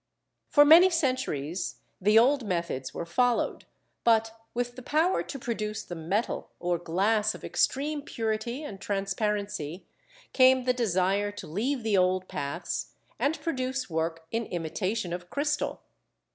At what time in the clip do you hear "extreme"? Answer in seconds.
7.45-8.01